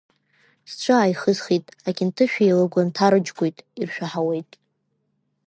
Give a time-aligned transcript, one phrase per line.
[0.69, 4.51] Сҿы ааихысхит, акьынтыжә еилагәа нҭарыџьгәоит, иршәаҳауеит.